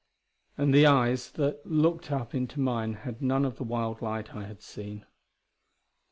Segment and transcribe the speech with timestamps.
[0.57, 4.45] And the eyes that looked up into mine had none of the wild light I
[4.45, 5.05] had seen.